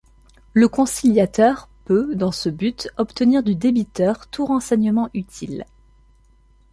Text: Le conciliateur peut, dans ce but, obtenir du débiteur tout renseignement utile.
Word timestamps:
Le 0.53 0.67
conciliateur 0.67 1.69
peut, 1.85 2.15
dans 2.15 2.31
ce 2.31 2.49
but, 2.49 2.89
obtenir 2.97 3.43
du 3.43 3.53
débiteur 3.53 4.25
tout 4.25 4.47
renseignement 4.47 5.11
utile. 5.13 5.63